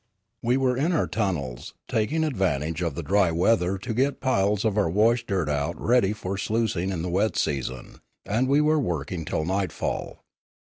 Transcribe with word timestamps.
We 0.41 0.57
were 0.57 0.75
in 0.75 0.93
our 0.93 1.05
tunnels, 1.05 1.75
taking 1.87 2.23
advantage 2.23 2.81
of 2.81 2.95
the 2.95 3.03
dry 3.03 3.29
weather 3.29 3.77
to 3.77 3.93
get 3.93 4.19
piles 4.19 4.65
of 4.65 4.75
our 4.75 4.89
wash 4.89 5.27
dirt 5.27 5.47
out 5.47 5.79
ready 5.79 6.11
for 6.11 6.37
sluic 6.37 6.75
ing 6.75 6.89
in 6.89 7.03
the 7.03 7.07
wet 7.11 7.37
season, 7.37 7.99
and 8.25 8.47
were 8.47 8.79
working 8.79 9.25
till 9.25 9.45
nightfall. 9.45 10.23